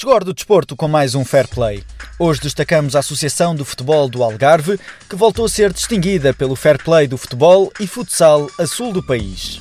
Chegou 0.00 0.18
do 0.20 0.32
desporto 0.32 0.74
com 0.74 0.88
mais 0.88 1.14
um 1.14 1.26
Fair 1.26 1.46
Play. 1.46 1.84
Hoje 2.18 2.40
destacamos 2.40 2.96
a 2.96 3.00
Associação 3.00 3.54
do 3.54 3.66
Futebol 3.66 4.08
do 4.08 4.22
Algarve, 4.22 4.80
que 5.06 5.14
voltou 5.14 5.44
a 5.44 5.48
ser 5.48 5.74
distinguida 5.74 6.32
pelo 6.32 6.56
Fair 6.56 6.82
Play 6.82 7.06
do 7.06 7.18
futebol 7.18 7.70
e 7.78 7.86
futsal 7.86 8.48
a 8.58 8.66
sul 8.66 8.94
do 8.94 9.02
país. 9.02 9.60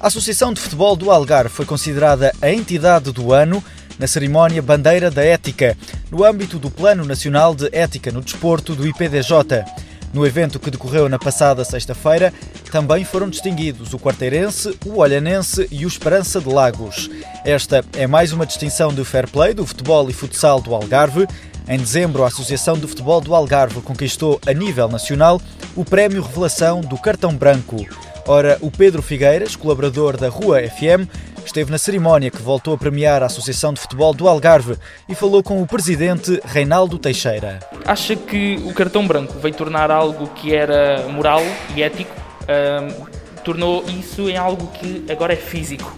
A 0.00 0.08
Associação 0.08 0.52
de 0.52 0.60
Futebol 0.60 0.96
do 0.96 1.08
Algarve 1.08 1.54
foi 1.54 1.66
considerada 1.66 2.34
a 2.42 2.50
entidade 2.50 3.12
do 3.12 3.32
ano 3.32 3.62
na 4.00 4.08
cerimónia 4.08 4.60
Bandeira 4.60 5.08
da 5.08 5.22
Ética, 5.22 5.78
no 6.10 6.24
âmbito 6.24 6.58
do 6.58 6.68
Plano 6.68 7.04
Nacional 7.04 7.54
de 7.54 7.68
Ética 7.70 8.10
no 8.10 8.22
Desporto 8.22 8.74
do 8.74 8.84
IPDJ. 8.84 9.64
No 10.12 10.26
evento 10.26 10.60
que 10.60 10.70
decorreu 10.70 11.08
na 11.08 11.18
passada 11.18 11.64
sexta-feira, 11.64 12.32
também 12.70 13.04
foram 13.04 13.30
distinguidos 13.30 13.94
o 13.94 13.98
Quarteirense, 13.98 14.78
o 14.84 14.98
Olhanense 14.98 15.66
e 15.70 15.84
o 15.86 15.88
Esperança 15.88 16.40
de 16.40 16.48
Lagos. 16.48 17.08
Esta 17.44 17.82
é 17.96 18.06
mais 18.06 18.32
uma 18.32 18.44
distinção 18.44 18.92
do 18.92 19.04
fair 19.04 19.28
play 19.28 19.54
do 19.54 19.66
futebol 19.66 20.10
e 20.10 20.12
futsal 20.12 20.60
do 20.60 20.74
Algarve. 20.74 21.26
Em 21.66 21.78
dezembro, 21.78 22.24
a 22.24 22.26
Associação 22.26 22.76
do 22.76 22.88
Futebol 22.88 23.20
do 23.20 23.34
Algarve 23.34 23.80
conquistou, 23.80 24.40
a 24.46 24.52
nível 24.52 24.88
nacional, 24.88 25.40
o 25.74 25.84
Prémio 25.84 26.22
Revelação 26.22 26.80
do 26.80 26.98
Cartão 26.98 27.34
Branco. 27.34 27.86
Ora, 28.26 28.58
o 28.60 28.70
Pedro 28.70 29.00
Figueiras, 29.00 29.56
colaborador 29.56 30.16
da 30.16 30.28
Rua 30.28 30.60
FM, 30.62 31.08
esteve 31.44 31.70
na 31.70 31.78
cerimónia 31.78 32.30
que 32.30 32.42
voltou 32.42 32.74
a 32.74 32.78
premiar 32.78 33.22
a 33.22 33.26
Associação 33.26 33.72
de 33.72 33.80
Futebol 33.80 34.12
do 34.12 34.28
Algarve 34.28 34.76
e 35.08 35.14
falou 35.14 35.42
com 35.42 35.62
o 35.62 35.66
presidente 35.66 36.40
Reinaldo 36.44 36.98
Teixeira. 36.98 37.60
Acha 37.84 38.14
que 38.14 38.56
o 38.64 38.72
cartão 38.72 39.06
branco 39.06 39.38
veio 39.38 39.54
tornar 39.54 39.90
algo 39.90 40.28
que 40.28 40.54
era 40.54 41.06
moral 41.08 41.42
e 41.74 41.82
ético, 41.82 42.14
uh, 42.42 43.08
tornou 43.44 43.84
isso 43.88 44.28
em 44.28 44.36
algo 44.36 44.68
que 44.68 45.04
agora 45.10 45.32
é 45.32 45.36
físico, 45.36 45.96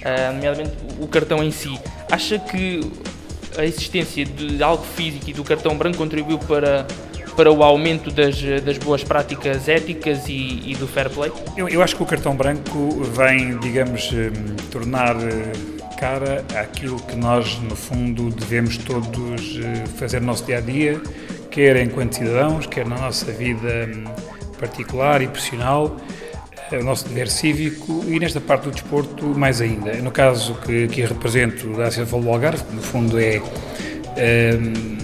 uh, 0.00 0.32
nomeadamente 0.32 0.72
o 1.00 1.06
cartão 1.06 1.42
em 1.42 1.50
si. 1.50 1.78
Acha 2.10 2.38
que 2.38 2.80
a 3.56 3.64
existência 3.64 4.24
de 4.24 4.62
algo 4.62 4.84
físico 4.84 5.30
e 5.30 5.32
do 5.32 5.44
cartão 5.44 5.76
branco 5.76 5.98
contribuiu 5.98 6.38
para 6.38 6.86
para 7.36 7.50
o 7.50 7.62
aumento 7.62 8.10
das, 8.10 8.40
das 8.62 8.78
boas 8.78 9.02
práticas 9.02 9.68
éticas 9.68 10.28
e, 10.28 10.62
e 10.66 10.76
do 10.76 10.86
fair 10.86 11.10
play? 11.10 11.32
Eu, 11.56 11.68
eu, 11.68 11.82
acho 11.82 11.96
que 11.96 12.02
o 12.02 12.06
cartão 12.06 12.36
branco 12.36 13.02
vem, 13.12 13.58
digamos, 13.58 14.10
hum, 14.12 14.54
tornar 14.70 15.16
eh, 15.16 15.52
cara 16.04 16.44
àquilo 16.54 17.00
que 17.00 17.16
nós, 17.16 17.58
no 17.60 17.74
fundo, 17.74 18.28
devemos 18.28 18.76
todos 18.76 19.58
eh, 19.58 19.86
fazer 19.96 20.20
no 20.20 20.26
nosso 20.26 20.44
dia 20.44 20.58
a 20.58 20.60
dia, 20.60 21.00
quer 21.50 21.78
enquanto 21.78 22.16
cidadãos, 22.16 22.66
quer 22.66 22.86
na 22.86 22.98
nossa 22.98 23.32
vida 23.32 23.88
hum, 23.88 24.04
particular 24.58 25.22
e 25.22 25.26
profissional, 25.26 25.96
eh, 26.70 26.76
o 26.76 26.84
nosso 26.84 27.08
dever 27.08 27.30
cívico 27.30 28.04
e 28.06 28.20
nesta 28.20 28.38
parte 28.38 28.64
do 28.64 28.72
desporto 28.72 29.24
mais 29.24 29.62
ainda. 29.62 29.94
No 29.94 30.10
caso 30.10 30.54
que 30.56 30.84
aqui 30.84 31.00
represento 31.00 31.68
da 31.74 31.84
Associação 31.84 32.20
do 32.20 32.28
Algarve, 32.28 32.62
que 32.64 32.74
no 32.74 32.82
fundo 32.82 33.18
é 33.18 33.40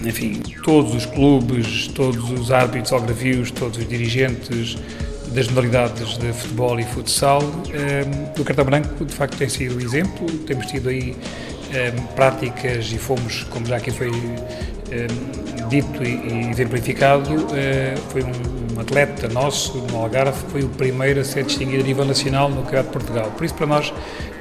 enfim, 0.05 0.41
todos 0.63 0.93
os 0.95 1.05
clubes, 1.05 1.87
todos 1.87 2.29
os 2.29 2.51
árbitros 2.51 2.93
algravios, 2.93 3.49
todos 3.49 3.79
os 3.79 3.87
dirigentes 3.87 4.77
das 5.31 5.47
modalidades 5.47 6.17
de 6.17 6.31
futebol 6.33 6.79
e 6.79 6.83
futsal, 6.83 7.41
o 8.37 8.43
cartão 8.43 8.65
branco 8.65 9.05
de 9.05 9.13
facto 9.13 9.37
tem 9.37 9.49
sido 9.49 9.77
o 9.77 9.81
exemplo, 9.81 10.25
temos 10.45 10.65
tido 10.65 10.89
aí 10.89 11.15
práticas 12.15 12.91
e 12.91 12.97
fomos, 12.97 13.43
como 13.45 13.65
já 13.65 13.77
aqui 13.77 13.91
foi 13.91 14.11
dito 15.71 16.03
e, 16.03 16.49
exemplificado, 16.49 17.33
uh, 17.33 17.97
foi 18.09 18.23
um, 18.23 18.79
atleta 18.79 19.27
nosso 19.29 19.77
no 19.91 19.97
Algarve 19.97 20.37
foi 20.49 20.63
o 20.63 20.69
primeiro 20.69 21.19
a 21.19 21.23
ser 21.23 21.43
distinguido 21.43 21.83
a 21.83 21.85
nível 21.85 22.03
nacional 22.03 22.49
no 22.49 22.63
Campeonato 22.63 22.87
de 22.87 22.93
Portugal. 22.93 23.31
Por 23.37 23.45
isso, 23.45 23.53
para 23.53 23.67
nós, 23.67 23.93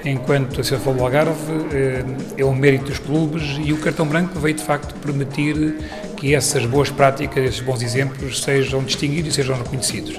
enquanto 0.04 0.60
Associação 0.60 0.96
do 0.96 1.02
Algarve, 1.04 1.52
eh, 1.72 2.04
é 2.38 2.44
um 2.44 2.54
mérito 2.54 2.86
dos 2.86 2.98
clubes 2.98 3.58
e 3.62 3.72
o 3.72 3.76
cartão 3.76 4.06
branco 4.06 4.38
veio 4.40 4.54
de 4.54 4.62
facto 4.62 4.94
permitir 4.94 5.76
que 6.16 6.34
essas 6.34 6.64
boas 6.64 6.88
práticas, 6.90 7.44
esses 7.44 7.60
bons 7.60 7.82
exemplos 7.82 8.42
sejam 8.42 8.82
distinguidos 8.82 9.32
e 9.32 9.34
sejam 9.34 9.56
reconhecidos. 9.56 10.18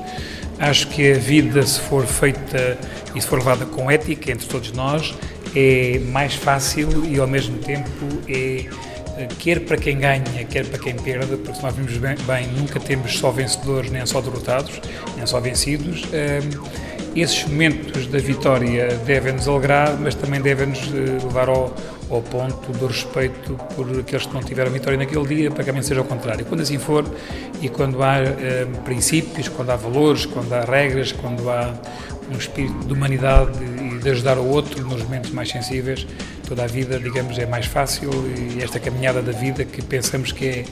Acho 0.61 0.87
que 0.89 1.11
a 1.11 1.17
vida, 1.17 1.63
se 1.63 1.79
for 1.79 2.05
feita 2.05 2.77
e 3.15 3.19
se 3.19 3.27
for 3.27 3.39
levada 3.39 3.65
com 3.65 3.89
ética 3.89 4.31
entre 4.31 4.47
todos 4.47 4.71
nós, 4.71 5.13
é 5.55 5.99
mais 5.99 6.35
fácil 6.35 7.03
e 7.05 7.19
ao 7.19 7.27
mesmo 7.27 7.57
tempo 7.57 7.89
é 8.29 8.65
eh, 9.17 9.27
quer 9.39 9.61
para 9.61 9.75
quem 9.75 9.97
ganha, 9.97 10.23
quer 10.49 10.65
para 10.65 10.79
quem 10.79 10.95
perde, 10.95 11.35
porque 11.37 11.55
se 11.55 11.63
nós 11.63 11.75
vimos 11.75 11.97
bem, 11.97 12.15
bem 12.25 12.47
nunca 12.47 12.79
temos 12.79 13.17
só 13.17 13.31
vencedores, 13.31 13.91
nem 13.91 14.05
só 14.05 14.21
derrotados, 14.21 14.79
nem 15.17 15.25
só 15.25 15.39
vencidos. 15.39 16.03
Um, 16.05 16.90
esses 17.15 17.43
momentos 17.45 18.07
da 18.07 18.19
vitória 18.19 18.95
devem-nos 19.05 19.47
alegrar, 19.47 19.97
mas 19.99 20.15
também 20.15 20.39
devem-nos 20.41 20.79
eh, 20.79 21.23
levar 21.23 21.49
ao, 21.49 21.75
ao, 22.09 22.21
ponto 22.21 22.71
do 22.71 22.87
respeito 22.87 23.53
por 23.75 23.87
aqueles 23.99 24.25
que 24.25 24.33
não 24.33 24.41
tiveram 24.41 24.71
vitória 24.71 24.97
naquele 24.97 25.25
dia, 25.25 25.51
para 25.51 25.63
que 25.63 25.69
também 25.69 25.83
seja 25.83 25.99
ao 25.99 26.05
contrário. 26.05 26.45
Quando 26.45 26.61
assim 26.61 26.77
for, 26.77 27.05
e 27.61 27.67
quando 27.67 28.01
há 28.01 28.19
eh, 28.19 28.65
princípios, 28.85 29.49
quando 29.49 29.71
há 29.71 29.75
valores, 29.75 30.25
quando 30.25 30.53
há 30.53 30.61
regras, 30.61 31.11
quando 31.11 31.49
há 31.49 31.73
um 32.33 32.37
espírito 32.37 32.85
de 32.85 32.93
humanidade 32.93 33.59
e 33.61 33.99
de 33.99 34.09
ajudar 34.09 34.37
o 34.37 34.47
outro 34.47 34.81
nos 34.87 35.03
momentos 35.03 35.31
mais 35.31 35.49
sensíveis, 35.49 36.07
toda 36.47 36.63
a 36.63 36.67
vida, 36.67 36.97
digamos, 36.97 37.37
é 37.37 37.45
mais 37.45 37.65
fácil 37.65 38.09
e 38.37 38.63
esta 38.63 38.79
caminhada 38.79 39.21
da 39.21 39.33
vida 39.33 39.65
que 39.65 39.81
pensamos 39.81 40.31
que 40.31 40.47
é 40.47 40.65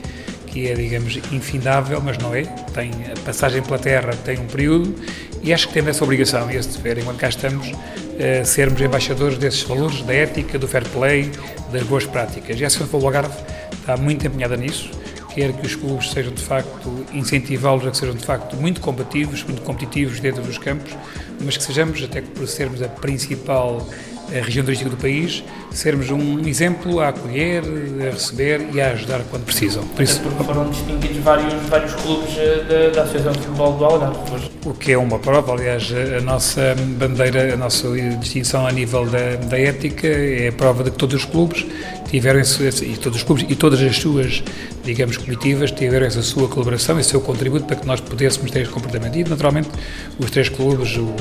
que 0.51 0.67
é, 0.67 0.73
digamos, 0.73 1.17
infindável, 1.31 2.01
mas 2.01 2.17
não 2.17 2.33
é. 2.33 2.43
Tem, 2.73 2.91
a 3.15 3.19
passagem 3.25 3.61
pela 3.61 3.79
Terra 3.79 4.11
tem 4.25 4.39
um 4.39 4.47
período 4.47 4.95
e 5.41 5.53
acho 5.53 5.67
que 5.67 5.73
temos 5.73 5.91
essa 5.91 6.03
obrigação 6.03 6.51
e 6.51 6.55
esse 6.55 6.69
dever, 6.69 6.97
enquanto 6.99 7.17
cá 7.17 7.29
estamos, 7.29 7.67
uh, 7.69 8.45
sermos 8.45 8.81
embaixadores 8.81 9.38
desses 9.38 9.63
valores, 9.63 10.01
da 10.01 10.13
ética, 10.13 10.59
do 10.59 10.67
fair 10.67 10.88
play, 10.89 11.31
das 11.71 11.83
boas 11.83 12.05
práticas. 12.05 12.59
E 12.59 12.63
a 12.63 12.67
Associação 12.67 12.99
do 12.99 13.05
Algarve 13.05 13.35
está 13.73 13.95
muito 13.95 14.25
empenhada 14.27 14.57
nisso, 14.57 14.89
quer 15.33 15.53
que 15.53 15.65
os 15.65 15.75
clubes 15.75 16.11
sejam 16.11 16.33
de 16.33 16.41
facto, 16.41 17.05
incentivá-los 17.13 17.88
a 17.88 17.91
que 17.91 17.97
sejam 17.97 18.15
de 18.15 18.25
facto 18.25 18.57
muito 18.57 18.81
combativos, 18.81 19.43
muito 19.43 19.61
competitivos 19.61 20.19
dentro 20.19 20.41
dos 20.41 20.57
campos, 20.57 20.93
mas 21.39 21.55
que 21.55 21.63
sejamos, 21.63 22.03
até 22.03 22.21
por 22.21 22.47
sermos 22.47 22.81
a 22.81 22.89
principal 22.89 23.88
a 24.35 24.44
região 24.44 24.63
turística 24.63 24.90
do 24.90 24.97
país, 24.97 25.44
sermos 25.72 26.09
um 26.09 26.40
exemplo 26.47 27.00
a 27.00 27.09
acolher, 27.09 27.63
a 28.01 28.12
receber 28.12 28.67
e 28.73 28.81
a 28.81 28.91
ajudar 28.91 29.22
quando 29.29 29.45
precisam. 29.45 29.84
Por 29.84 30.01
isso, 30.03 30.19
porque 30.22 30.44
foram 30.44 30.69
distinguidos 30.69 31.17
vários, 31.17 31.53
vários 31.67 31.94
clubes 31.94 32.38
eh, 32.38 32.63
da, 32.68 32.95
da 32.95 33.03
Associação 33.03 33.31
de 33.31 33.39
Futebol 33.39 33.73
do 33.73 33.85
Algarve. 33.85 34.18
O 34.66 34.73
que 34.73 34.91
é 34.91 34.97
uma 34.97 35.19
prova, 35.19 35.53
aliás, 35.53 35.91
a 36.18 36.22
nossa 36.22 36.75
bandeira, 36.97 37.53
a 37.53 37.57
nossa 37.57 37.89
distinção 38.19 38.68
a 38.68 38.72
nível 38.72 39.06
da, 39.06 39.35
da 39.35 39.59
ética 39.59 40.07
é 40.07 40.50
a 40.50 40.51
prova 40.51 40.84
de 40.84 40.91
que 40.91 40.97
todos 40.97 41.16
os 41.16 41.25
clubes 41.25 41.66
tiveram 42.09 42.41
e 42.41 42.97
todos 42.97 43.19
os 43.19 43.23
clubes 43.23 43.45
e 43.47 43.56
todas 43.56 43.81
as 43.81 43.95
suas, 43.97 44.44
digamos, 44.84 45.18
comitivas 45.18 45.72
tiveram 45.72 46.07
essa 46.07 46.22
sua 46.22 46.47
colaboração, 46.47 47.00
esse 47.00 47.09
seu 47.09 47.22
contributo 47.22 47.66
para 47.66 47.75
que 47.75 47.85
nós 47.85 48.00
pudéssemos 48.00 48.51
ter 48.51 48.62
esse 48.62 48.72
comportamento. 48.72 49.16
E, 49.16 49.23
naturalmente, 49.23 49.69
os 50.18 50.31
três 50.31 50.50
clubes, 50.50 50.97
o, 50.97 51.13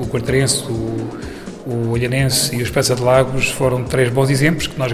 o 0.00 0.06
Quartarense, 0.06 0.62
o 0.70 1.08
o 1.66 1.90
Olhanense 1.90 2.54
e 2.54 2.60
o 2.60 2.62
Espeça 2.62 2.94
de 2.94 3.02
Lagos 3.02 3.50
foram 3.50 3.82
três 3.82 4.08
bons 4.08 4.30
exemplos 4.30 4.68
que 4.68 4.78
nós 4.78 4.92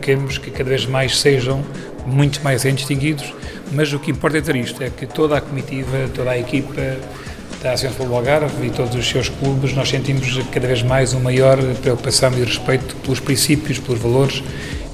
queremos 0.00 0.36
que 0.36 0.50
cada 0.50 0.68
vez 0.68 0.84
mais 0.84 1.20
sejam 1.20 1.64
muito 2.04 2.42
mais 2.42 2.64
bem 2.64 2.74
distinguidos, 2.74 3.32
mas 3.70 3.92
o 3.92 4.00
que 4.00 4.10
importa 4.10 4.38
é 4.38 4.40
ter 4.40 4.56
isto, 4.56 4.82
é 4.82 4.90
que 4.90 5.06
toda 5.06 5.36
a 5.36 5.40
comitiva, 5.40 6.08
toda 6.12 6.30
a 6.30 6.38
equipa 6.38 6.96
da 7.62 7.72
Associação 7.72 8.06
do 8.06 8.14
Algarve 8.14 8.66
e 8.66 8.70
todos 8.70 8.94
os 8.96 9.08
seus 9.08 9.28
clubes, 9.28 9.74
nós 9.74 9.88
sentimos 9.88 10.26
cada 10.50 10.66
vez 10.66 10.82
mais 10.82 11.12
uma 11.12 11.24
maior 11.24 11.58
preocupação 11.82 12.32
e 12.32 12.44
respeito 12.44 12.96
pelos 12.96 13.20
princípios, 13.20 13.78
pelos 13.78 14.00
valores 14.00 14.42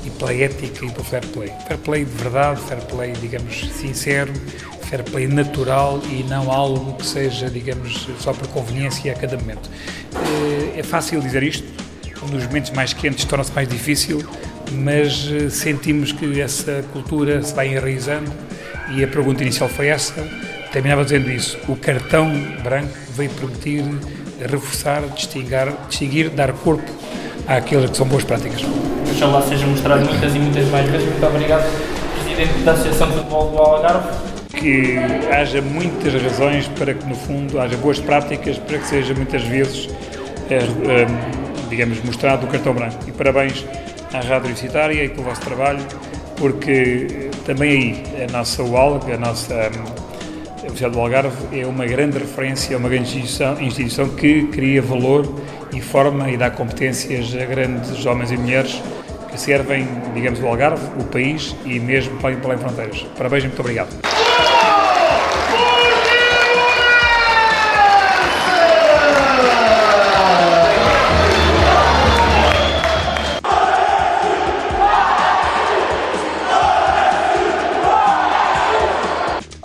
e 0.05 0.11
pela 0.11 0.35
ética 0.35 0.85
e 0.85 0.91
pelo 0.91 1.05
fair 1.05 1.25
play. 1.27 1.53
Fair 1.67 1.79
play 1.79 2.05
de 2.05 2.11
verdade, 2.11 2.61
fair 2.63 2.81
play, 2.83 3.13
digamos, 3.21 3.61
sincero, 3.81 4.33
fair 4.95 5.03
play 5.03 5.27
natural 5.27 6.01
e 6.09 6.23
não 6.25 6.51
algo 6.51 6.95
que 6.95 7.07
seja, 7.07 7.51
digamos, 7.51 8.09
só 8.21 8.33
por 8.33 8.47
conveniência 8.49 9.13
a 9.13 9.15
cada 9.15 9.37
momento. 9.37 9.69
Eh, 10.15 10.79
é 10.79 10.83
fácil 10.83 11.21
dizer 11.21 11.43
isto, 11.43 11.67
nos 12.31 12.47
momentos 12.47 12.71
mais 12.71 12.93
quentes 12.93 13.25
torna-se 13.25 13.53
mais 13.53 13.69
difícil, 13.69 14.25
mas 14.73 15.29
eh, 15.31 15.51
sentimos 15.51 16.13
que 16.13 16.41
essa 16.41 16.85
cultura 16.93 17.43
se 17.43 17.53
vai 17.55 17.69
enraizando 17.69 18.31
e 18.95 19.03
a 19.03 19.09
pergunta 19.09 19.43
inicial 19.43 19.69
foi 19.69 19.89
essa. 19.89 20.15
Terminava 20.73 21.05
dizendo 21.05 21.31
isso: 21.31 21.59
o 21.69 21.77
cartão 21.77 22.33
branco 22.63 22.95
veio 23.17 23.31
permitir 23.31 23.85
reforçar, 24.41 25.03
distinguir, 25.15 25.73
distinguir 25.89 26.31
dar 26.31 26.53
corpo 26.53 26.91
àquelas 27.49 27.91
que 27.91 27.97
são 27.97 28.07
boas 28.07 28.25
práticas. 28.25 28.63
oxalá 29.11 29.43
seja 29.43 29.67
mostrado 29.67 30.05
muitas 30.05 30.35
e 30.35 30.39
muitas 30.39 30.69
mais 30.69 30.89
vezes. 30.89 31.09
Muito 31.09 31.27
obrigado, 31.27 31.65
Presidente 32.23 32.65
da 32.65 32.73
Associação 32.73 33.09
de 33.09 33.15
Futebol 33.15 33.51
do 33.51 33.59
Algarve. 33.59 34.34
Que 34.57 34.97
haja 35.31 35.61
muitas 35.61 36.15
razões 36.23 36.69
para 36.69 36.95
que, 36.95 37.07
no 37.07 37.15
fundo, 37.15 37.61
haja 37.61 37.77
boas 37.77 37.99
práticas 37.99 38.59
para 38.59 38.79
que 38.79 38.87
seja 38.87 39.15
muitas 39.15 39.43
vezes, 39.43 39.89
é, 40.49 40.57
é, 40.57 41.07
digamos, 41.69 42.03
mostrado 42.03 42.47
o 42.47 42.49
cartão 42.49 42.73
branco. 42.73 42.97
E 43.07 43.13
parabéns 43.13 43.65
à 44.13 44.19
Rádio 44.19 44.47
Universitária 44.47 45.05
e 45.05 45.09
pelo 45.09 45.25
vosso 45.25 45.41
trabalho, 45.41 45.81
porque 46.37 47.31
também 47.45 48.05
aí 48.17 48.25
a 48.25 48.33
nossa 48.33 48.63
UALG, 48.63 49.13
a 49.13 49.19
nossa 49.19 49.55
a 49.55 50.63
Universidade 50.63 50.95
do 50.95 51.01
Algarve, 51.01 51.61
é 51.61 51.67
uma 51.67 51.85
grande 51.85 52.19
referência, 52.19 52.75
é 52.75 52.77
uma 52.79 52.89
grande 52.89 53.05
instituição, 53.05 53.61
instituição 53.61 54.09
que 54.09 54.47
cria 54.47 54.81
valor 54.81 55.31
e 55.75 55.81
forma 55.81 56.31
e 56.31 56.37
dá 56.37 56.51
competências 56.51 57.35
a 57.35 57.45
grandes 57.45 58.07
homens 58.07 58.31
e 58.33 58.37
mulheres 58.37 58.83
que 59.31 59.39
servem, 59.39 59.87
digamos, 60.15 60.41
o 60.41 60.47
Algarve, 60.47 60.87
o 60.99 61.05
país 61.05 61.55
e 61.65 61.79
mesmo 61.81 62.17
para 62.19 62.37
além 62.45 62.59
fronteiras. 62.59 63.05
Parabéns 63.17 63.45
e 63.45 63.47
muito 63.49 63.61
obrigado. 63.61 64.14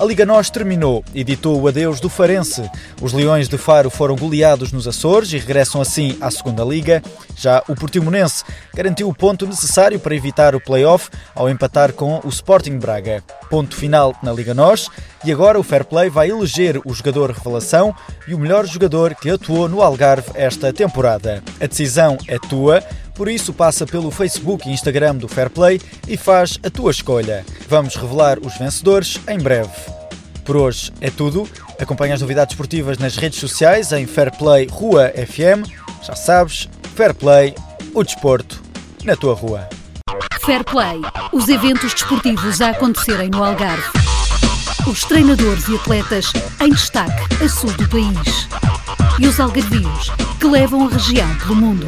Liga 0.10 0.26
Nós 0.26 0.50
terminou 0.50 1.06
e 1.14 1.24
ditou 1.24 1.62
o 1.62 1.68
adeus 1.68 2.00
do 2.00 2.10
Farense. 2.10 2.68
Os 3.00 3.14
Leões 3.14 3.48
de 3.48 3.60
Faro 3.60 3.92
foram 3.92 4.16
goleados 4.16 4.72
nos 4.72 4.88
Açores 4.88 5.32
e 5.32 5.38
regressam 5.38 5.80
assim 5.80 6.18
à 6.20 6.32
segunda 6.32 6.64
Liga. 6.64 7.04
Já 7.36 7.64
o 7.70 7.76
Portimonense 7.76 8.44
garantiu 8.74 9.08
o 9.08 9.14
ponto 9.14 9.46
necessário 9.46 10.00
para 10.00 10.16
evitar 10.16 10.56
o 10.56 10.60
play-off 10.60 11.12
ao 11.36 11.48
empatar 11.48 11.94
com 11.94 12.20
o 12.24 12.30
Sporting 12.30 12.80
Braga. 12.80 13.24
Ponto 13.52 13.76
final 13.76 14.16
na 14.24 14.34
Liga 14.34 14.56
Nós 14.56 14.90
e 15.24 15.32
agora 15.32 15.60
o 15.60 15.64
Fair 15.64 15.86
Play 15.86 16.10
vai 16.10 16.32
eleger 16.32 16.82
o 16.84 16.92
jogador 16.92 17.30
revelação 17.30 17.94
e 18.28 18.34
o 18.34 18.40
melhor 18.40 18.66
jogador 18.66 19.14
que 19.14 19.30
atuou 19.30 19.70
no 19.70 19.80
Algarve 19.80 20.32
esta 20.34 20.74
temporada. 20.74 21.44
A 21.62 21.68
decisão 21.68 22.18
é 22.28 22.40
tua, 22.40 22.84
por 23.14 23.30
isso 23.30 23.54
passa 23.54 23.86
pelo 23.86 24.10
Facebook 24.10 24.68
e 24.68 24.74
Instagram 24.74 25.18
do 25.18 25.28
Fair 25.28 25.52
Play 25.52 25.80
e 26.08 26.18
faz 26.18 26.58
a 26.66 26.70
tua 26.72 26.90
escolha. 26.90 27.46
Vamos 27.68 27.96
revelar 27.96 28.40
os 28.40 28.58
vencedores 28.58 29.20
em 29.28 29.38
breve. 29.38 29.99
Por 30.50 30.58
hoje 30.58 30.92
é 31.00 31.12
tudo. 31.12 31.48
Acompanha 31.80 32.16
as 32.16 32.22
novidades 32.22 32.54
esportivas 32.54 32.98
nas 32.98 33.16
redes 33.16 33.40
sociais 33.40 33.92
em 33.92 34.08
Fair 34.08 34.36
Play 34.36 34.66
Rua 34.66 35.10
FM. 35.10 35.70
Já 36.02 36.16
sabes, 36.16 36.68
Fair 36.96 37.14
Play, 37.14 37.54
o 37.94 38.04
desporto 38.04 38.60
na 39.04 39.16
tua 39.16 39.36
rua. 39.36 39.70
Fair 40.44 40.64
Play, 40.64 41.02
os 41.32 41.48
eventos 41.50 41.94
desportivos 41.94 42.62
a 42.62 42.70
acontecerem 42.70 43.30
no 43.30 43.44
Algarve. 43.44 43.84
Os 44.88 45.04
treinadores 45.04 45.68
e 45.68 45.76
atletas 45.76 46.34
em 46.62 46.72
destaque 46.72 47.46
a 47.46 47.48
sul 47.48 47.72
do 47.74 47.88
país. 47.88 48.48
E 49.20 49.28
os 49.28 49.40
algarvios 49.40 50.12
que 50.40 50.48
levam 50.48 50.88
a 50.88 50.90
região 50.90 51.30
pelo 51.36 51.58
mundo. 51.58 51.86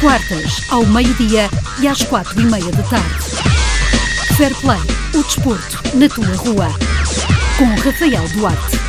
Quartas, 0.00 0.70
ao 0.70 0.86
meio-dia 0.86 1.50
e 1.80 1.88
às 1.88 2.00
quatro 2.04 2.40
e 2.40 2.44
meia 2.44 2.70
da 2.70 2.82
tarde. 2.84 3.24
Fair 4.36 4.54
Play, 4.60 4.93
o 5.16 5.22
desporto 5.22 5.80
na 5.96 6.08
tua 6.08 6.34
rua. 6.36 6.68
Com 7.56 7.74
Rafael 7.76 8.28
Duarte. 8.30 8.83